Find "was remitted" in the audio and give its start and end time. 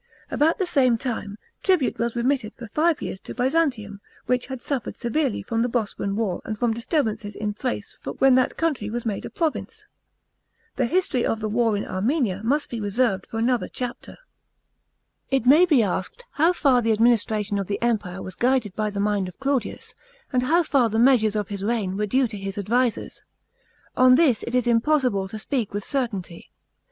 1.99-2.53